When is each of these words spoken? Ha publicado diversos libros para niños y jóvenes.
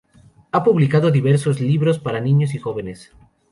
Ha 0.51 0.63
publicado 0.63 1.11
diversos 1.11 1.59
libros 1.59 1.99
para 1.99 2.19
niños 2.21 2.55
y 2.55 2.57
jóvenes. 2.57 3.11